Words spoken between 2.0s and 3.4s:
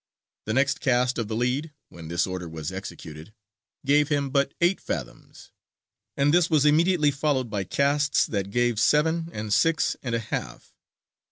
this order was executed,